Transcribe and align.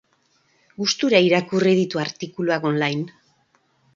Gustura 0.83 1.19
irakurri 1.25 1.75
ditu 1.81 2.01
artikuluak 2.05 2.67
online. 2.73 3.17